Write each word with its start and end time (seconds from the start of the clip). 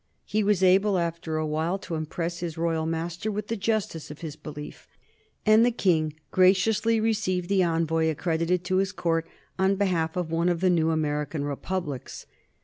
He 0.25 0.43
was 0.43 0.63
able, 0.63 0.97
after 0.97 1.37
a 1.37 1.45
while, 1.45 1.77
to 1.77 1.93
impress 1.93 2.39
his 2.39 2.57
royal 2.57 2.87
master 2.87 3.31
with 3.31 3.49
the 3.49 3.55
justice 3.55 4.09
of 4.09 4.21
his 4.21 4.35
belief, 4.35 4.87
and 5.45 5.63
the 5.63 5.69
King 5.69 6.13
graciously 6.31 6.99
received 6.99 7.49
the 7.49 7.61
envoy 7.61 8.09
accredited 8.09 8.63
to 8.63 8.77
his 8.77 8.91
Court 8.91 9.27
on 9.59 9.75
behalf 9.75 10.17
of 10.17 10.31
one 10.31 10.49
of 10.49 10.59
the 10.59 10.71
new 10.71 10.89
American 10.89 11.43
Republics. 11.43 12.25